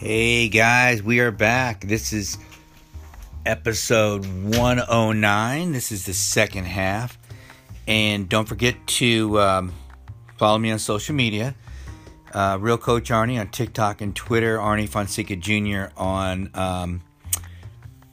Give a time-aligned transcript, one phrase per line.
[0.00, 1.82] Hey guys, we are back.
[1.82, 2.38] This is
[3.44, 5.72] episode 109.
[5.72, 7.18] This is the second half.
[7.86, 9.74] And don't forget to um,
[10.38, 11.54] follow me on social media.
[12.32, 14.56] Uh, Real Coach Arnie on TikTok and Twitter.
[14.56, 15.92] Arnie Fonseca Jr.
[15.98, 17.02] on um,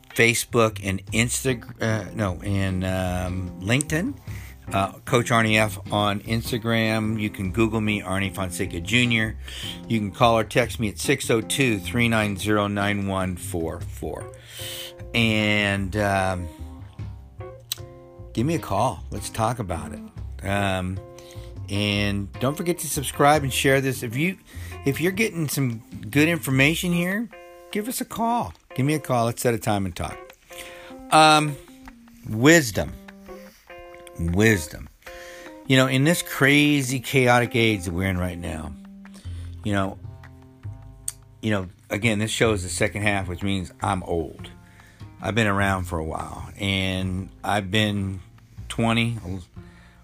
[0.10, 1.82] Facebook and Instagram.
[1.82, 4.14] Uh, no, and um, LinkedIn.
[4.74, 7.20] Uh, Coach Arnie F on Instagram.
[7.20, 9.38] You can Google me, Arnie Fonseca Jr.
[9.88, 14.34] You can call or text me at 602 390 9144.
[15.16, 16.48] And um,
[18.34, 19.04] give me a call.
[19.10, 20.46] Let's talk about it.
[20.46, 21.00] Um,
[21.70, 24.04] and don't forget to subscribe and share this.
[24.04, 24.38] If you
[24.86, 27.30] if you're getting some good information here,
[27.72, 28.54] give us a call.
[28.76, 29.26] Give me a call.
[29.26, 30.18] Let's set a time and talk.
[31.12, 31.56] Um,
[32.30, 32.92] wisdom
[34.20, 34.90] wisdom.
[35.68, 38.74] You know, in this crazy, chaotic age that we're in right now,
[39.64, 39.98] you know,
[41.42, 44.50] you know, again, this show is the second half, which means I'm old.
[45.22, 48.22] I've been around for a while, and I've been
[48.70, 49.18] 20,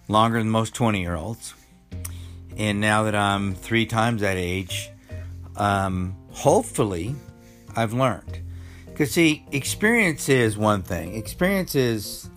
[0.07, 1.53] longer than most 20 year olds.
[2.57, 4.91] And now that I'm three times that age,
[5.55, 7.15] um, hopefully
[7.75, 8.39] I've learned.
[8.85, 12.29] Because, see, experience is one thing, experience is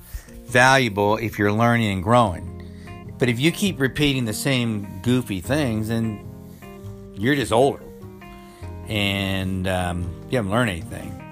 [0.47, 2.53] valuable if you're learning and growing.
[3.19, 6.25] But if you keep repeating the same goofy things, then
[7.15, 7.83] you're just older
[8.89, 11.23] and um, you haven't learned anything.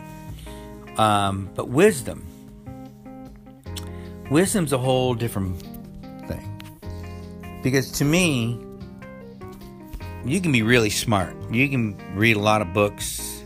[0.97, 2.27] Um, but wisdom,
[4.31, 5.61] wisdom's a whole different
[6.27, 7.61] thing.
[7.62, 8.59] Because to me,
[10.25, 11.37] you can be really smart.
[11.51, 13.43] You can read a lot of books.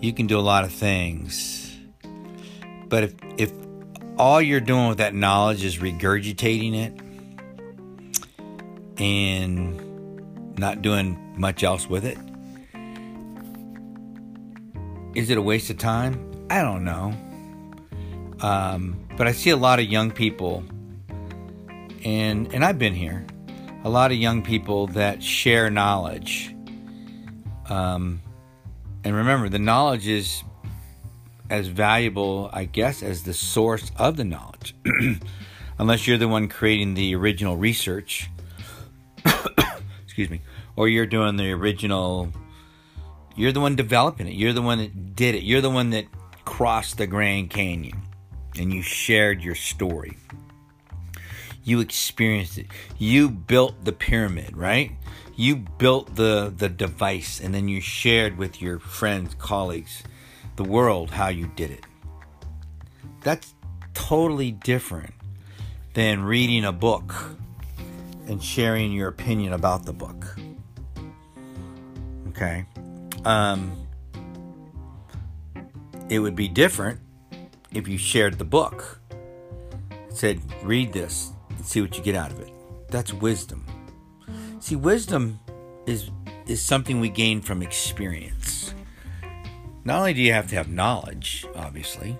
[0.00, 1.76] You can do a lot of things.
[2.88, 3.52] But if, if
[4.20, 6.92] all you're doing with that knowledge is regurgitating it
[9.00, 12.18] and not doing much else with it.
[15.14, 16.46] Is it a waste of time?
[16.50, 17.14] I don't know.
[18.40, 20.64] Um, but I see a lot of young people,
[22.04, 23.24] and and I've been here.
[23.84, 26.54] A lot of young people that share knowledge.
[27.70, 28.20] Um,
[29.02, 30.42] and remember, the knowledge is
[31.50, 34.74] as valuable, I guess, as the source of the knowledge,
[35.78, 38.30] unless you're the one creating the original research.
[40.04, 40.40] Excuse me,
[40.76, 42.30] or you're doing the original.
[43.36, 44.34] You're the one developing it.
[44.34, 45.42] You're the one that did it.
[45.42, 46.06] You're the one that
[46.44, 48.00] crossed the Grand Canyon,
[48.56, 50.16] and you shared your story.
[51.64, 52.66] You experienced it.
[52.96, 54.92] You built the pyramid, right?
[55.36, 60.04] You built the the device, and then you shared with your friends, colleagues
[60.60, 61.86] the world how you did it.
[63.22, 63.54] That's
[63.94, 65.14] totally different
[65.94, 67.14] than reading a book
[68.26, 70.36] and sharing your opinion about the book.
[72.28, 72.66] Okay?
[73.24, 73.72] Um,
[76.10, 77.00] it would be different
[77.72, 79.00] if you shared the book.
[80.10, 82.52] Said, read this and see what you get out of it.
[82.90, 83.64] That's wisdom.
[84.58, 85.40] See, wisdom
[85.86, 86.10] is
[86.46, 88.59] is something we gain from experience.
[89.82, 92.18] Not only do you have to have knowledge, obviously,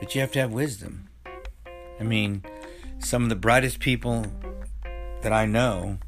[0.00, 1.08] but you have to have wisdom.
[1.98, 2.44] I mean,
[2.98, 4.26] some of the brightest people
[5.22, 5.98] that I know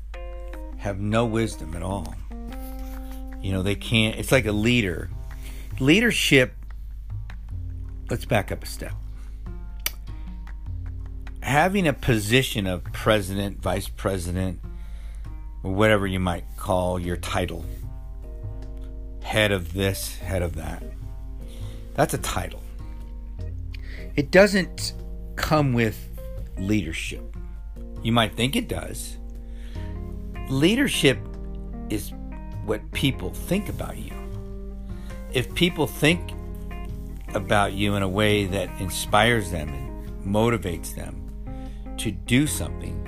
[0.79, 2.15] have no wisdom at all.
[3.41, 5.09] You know, they can't, it's like a leader.
[5.81, 6.55] Leadership,
[8.11, 8.93] let's back up a step.
[11.41, 14.61] Having a position of president, vice president,
[15.63, 17.65] or whatever you might call your title
[19.27, 20.85] head of this, head of that.
[21.95, 22.63] That's a title.
[24.15, 24.95] It doesn't
[25.35, 26.09] come with
[26.59, 27.37] leadership.
[28.05, 29.19] You might think it does.
[30.49, 31.19] Leadership
[31.91, 32.13] is
[32.65, 34.13] what people think about you.
[35.33, 36.33] If people think
[37.35, 43.03] about you in a way that inspires them and motivates them to do something,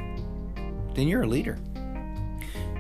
[0.94, 1.58] then you're a leader.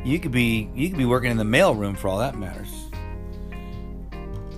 [0.04, 2.87] You could be you could be working in the mailroom for all that matters.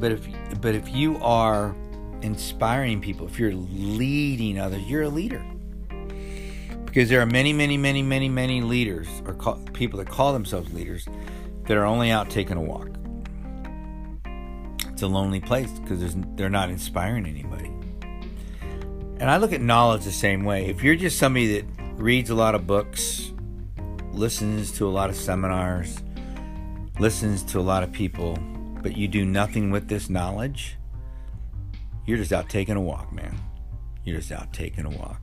[0.00, 0.26] But if
[0.60, 1.76] but if you are
[2.22, 5.44] inspiring people, if you're leading others, you're a leader.
[6.84, 10.72] Because there are many, many, many, many, many leaders or call, people that call themselves
[10.72, 11.06] leaders
[11.66, 12.88] that are only out taking a walk.
[14.88, 17.70] It's a lonely place because they're not inspiring anybody.
[19.20, 20.66] And I look at knowledge the same way.
[20.66, 23.32] If you're just somebody that reads a lot of books,
[24.12, 26.02] listens to a lot of seminars,
[26.98, 28.36] listens to a lot of people,
[28.82, 30.76] but you do nothing with this knowledge,
[32.06, 33.38] you're just out taking a walk, man.
[34.04, 35.20] You're just out taking a walk.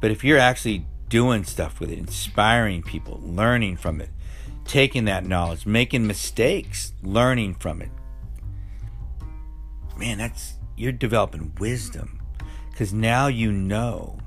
[0.00, 4.10] But if you're actually doing stuff with it, inspiring people, learning from it,
[4.64, 7.90] taking that knowledge, making mistakes, learning from it,
[9.96, 12.20] man, that's you're developing wisdom
[12.70, 14.18] because now you know.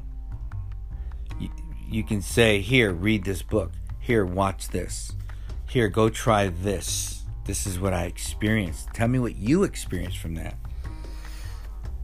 [1.39, 1.49] You,
[1.87, 3.71] you can say, here, read this book.
[3.99, 5.13] Here, watch this.
[5.69, 7.20] Here, go try this.
[7.45, 8.89] This is what I experienced.
[8.93, 10.55] Tell me what you experienced from that.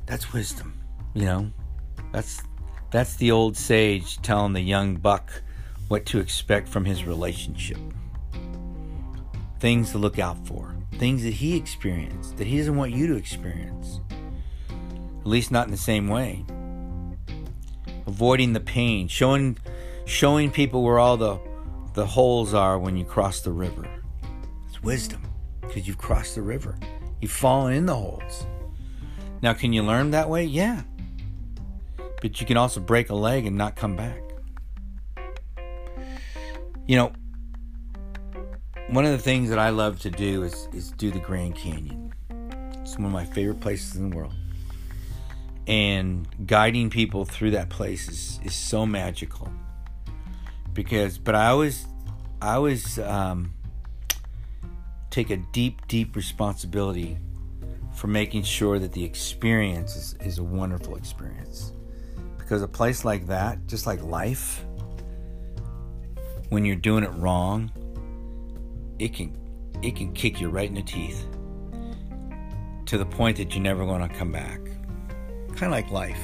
[0.07, 0.81] That's wisdom,
[1.13, 1.51] you know.
[2.11, 2.41] That's
[2.89, 5.43] that's the old sage telling the young buck
[5.89, 7.77] what to expect from his relationship.
[9.59, 13.15] Things to look out for, things that he experienced that he doesn't want you to
[13.15, 13.99] experience.
[15.19, 16.45] At least not in the same way.
[18.07, 19.57] Avoiding the pain, showing
[20.05, 21.39] showing people where all the
[21.93, 23.87] the holes are when you cross the river.
[24.67, 25.26] It's wisdom
[25.67, 26.77] because you've crossed the river.
[27.21, 28.45] You've fallen in the holes.
[29.41, 30.43] Now, can you learn that way?
[30.43, 30.83] Yeah.
[32.21, 34.21] But you can also break a leg and not come back.
[36.87, 37.11] You know,
[38.89, 42.13] one of the things that I love to do is, is do the Grand Canyon.
[42.81, 44.33] It's one of my favorite places in the world.
[45.67, 49.51] And guiding people through that place is, is so magical.
[50.73, 51.85] Because, but I always,
[52.41, 53.53] I always um,
[55.17, 57.17] take a deep, deep responsibility
[57.95, 61.73] for making sure that the experience is, is a wonderful experience.
[62.37, 64.63] Because a place like that, just like life,
[66.49, 67.71] when you're doing it wrong,
[68.99, 69.35] it can
[69.81, 71.25] it can kick you right in the teeth
[72.85, 74.59] to the point that you're never going to come back.
[75.55, 76.21] Kind of like life.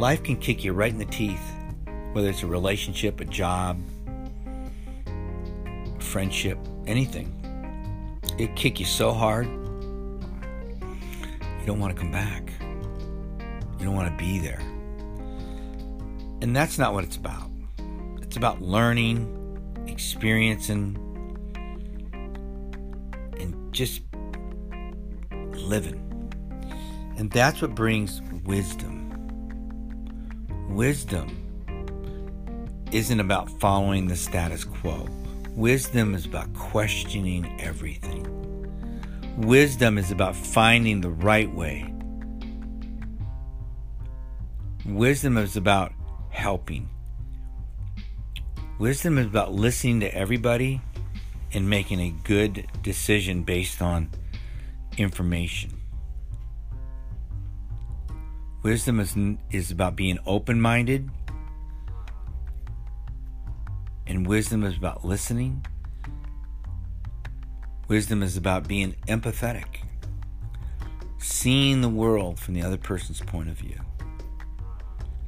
[0.00, 1.54] Life can kick you right in the teeth,
[2.12, 3.80] whether it's a relationship, a job,
[6.00, 7.37] friendship, anything.
[8.38, 9.46] It kick you so hard,
[11.60, 12.52] you don't want to come back.
[13.78, 14.60] You don't want to be there.
[16.40, 17.50] And that's not what it's about.
[18.22, 19.34] It's about learning,
[19.86, 20.96] experiencing,
[23.38, 24.02] and just
[25.32, 26.04] living.
[27.16, 29.06] And that's what brings wisdom.
[30.68, 31.44] Wisdom
[32.92, 35.08] isn't about following the status quo.
[35.58, 38.24] Wisdom is about questioning everything.
[39.38, 41.92] Wisdom is about finding the right way.
[44.86, 45.92] Wisdom is about
[46.30, 46.88] helping.
[48.78, 50.80] Wisdom is about listening to everybody
[51.52, 54.10] and making a good decision based on
[54.96, 55.76] information.
[58.62, 59.16] Wisdom is,
[59.50, 61.10] is about being open minded,
[64.08, 65.64] and wisdom is about listening.
[67.88, 69.82] Wisdom is about being empathetic,
[71.18, 73.78] seeing the world from the other person's point of view.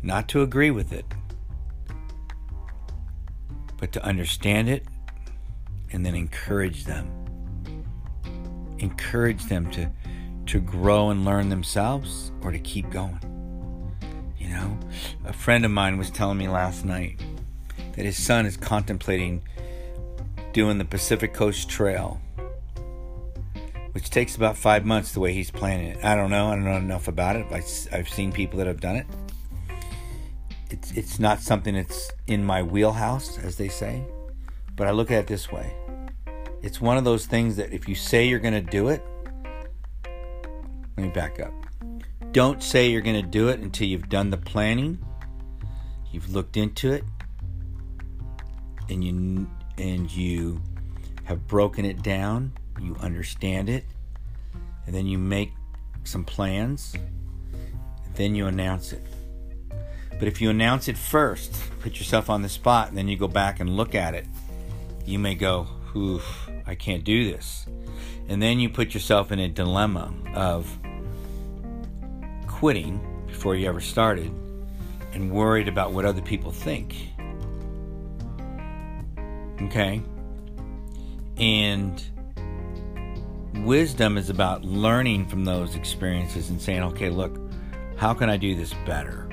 [0.02, 1.04] Not to agree with it,
[3.76, 4.84] but to understand it
[5.92, 7.08] and then encourage them.
[8.78, 9.90] Encourage them to,
[10.46, 13.20] to grow and learn themselves or to keep going.
[14.38, 14.78] You know,
[15.26, 17.20] a friend of mine was telling me last night
[17.92, 19.42] that his son is contemplating
[20.52, 22.20] doing the Pacific Coast Trail,
[23.92, 26.04] which takes about five months the way he's planning it.
[26.04, 26.48] I don't know.
[26.48, 27.46] I don't know enough about it.
[27.50, 29.06] I've seen people that have done it
[30.70, 34.02] it's it's not something that's in my wheelhouse, as they say.
[34.76, 35.75] But I look at it this way:
[36.62, 39.02] it's one of those things that if you say you're going to do it,
[40.97, 41.52] let me back up.
[42.32, 45.04] Don't say you're going to do it until you've done the planning,
[46.12, 47.04] you've looked into it,
[48.90, 50.61] and you and you
[51.25, 52.52] have broken it down.
[52.80, 53.85] You understand it,
[54.87, 55.52] and then you make
[56.04, 56.94] some plans.
[58.14, 59.02] then you announce it.
[60.18, 63.28] But if you announce it first, put yourself on the spot, and then you go
[63.28, 64.26] back and look at it,
[65.06, 65.66] you may go,
[65.97, 67.66] oof, I can't do this.
[68.28, 70.78] And then you put yourself in a dilemma of
[72.47, 74.30] quitting before you ever started
[75.14, 76.94] and worried about what other people think.
[79.62, 80.02] Okay?
[81.37, 82.02] And
[83.64, 87.38] wisdom is about learning from those experiences and saying, okay, look,
[87.97, 89.29] how can I do this better?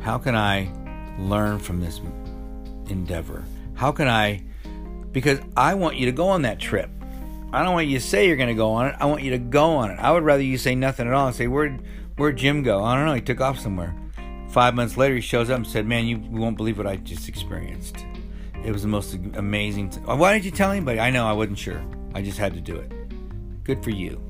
[0.00, 0.70] How can I
[1.18, 2.00] learn from this
[2.88, 3.44] endeavor?
[3.74, 4.42] How can I?
[5.12, 6.90] Because I want you to go on that trip.
[7.52, 8.96] I don't want you to say you're going to go on it.
[8.98, 9.98] I want you to go on it.
[9.98, 11.80] I would rather you say nothing at all and say, Where'd,
[12.16, 12.84] where'd Jim go?
[12.84, 13.14] I don't know.
[13.14, 13.94] He took off somewhere.
[14.50, 17.28] Five months later, he shows up and said, Man, you won't believe what I just
[17.28, 18.04] experienced.
[18.66, 19.90] It was the most amazing.
[19.90, 20.98] T- Why didn't you tell anybody?
[20.98, 21.80] I know, I wasn't sure.
[22.14, 22.90] I just had to do it.
[23.62, 24.20] Good for you.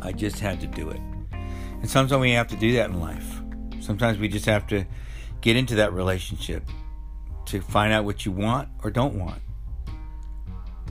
[0.00, 1.00] I just had to do it.
[1.32, 3.40] And sometimes we have to do that in life.
[3.80, 4.84] Sometimes we just have to
[5.40, 6.62] get into that relationship
[7.46, 9.42] to find out what you want or don't want.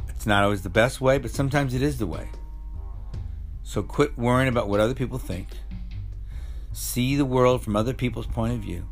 [0.09, 2.27] It's not always the best way, but sometimes it is the way.
[3.63, 5.47] So quit worrying about what other people think.
[6.73, 8.85] See the world from other people's point of view.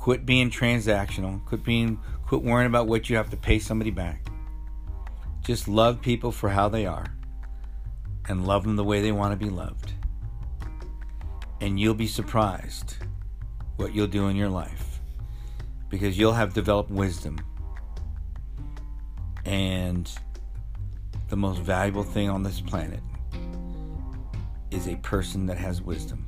[0.00, 1.44] Quit being transactional.
[1.44, 4.26] Quit being quit worrying about what you have to pay somebody back.
[5.44, 7.06] Just love people for how they are
[8.26, 9.92] and love them the way they want to be loved.
[11.60, 12.96] And you'll be surprised
[13.76, 15.00] what you'll do in your life
[15.90, 17.38] because you'll have developed wisdom.
[19.44, 20.10] And
[21.28, 23.00] the most valuable thing on this planet
[24.70, 26.26] is a person that has wisdom.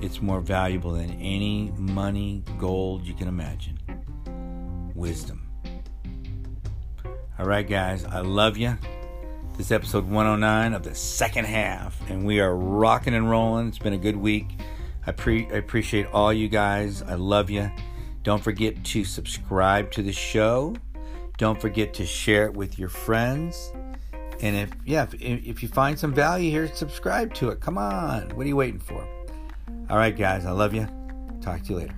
[0.00, 3.80] It's more valuable than any money, gold you can imagine.
[4.94, 5.50] Wisdom.
[7.36, 8.78] All right, guys, I love you.
[9.56, 13.66] This is episode 109 of the second half, and we are rocking and rolling.
[13.66, 14.46] It's been a good week.
[15.04, 17.02] I, pre- I appreciate all you guys.
[17.02, 17.68] I love you.
[18.22, 20.76] Don't forget to subscribe to the show.
[21.38, 23.72] Don't forget to share it with your friends.
[24.40, 27.60] And if yeah, if, if you find some value here, subscribe to it.
[27.60, 28.28] Come on.
[28.36, 29.04] What are you waiting for?
[29.90, 30.44] All right, guys.
[30.44, 30.86] I love you.
[31.40, 31.94] Talk to you later.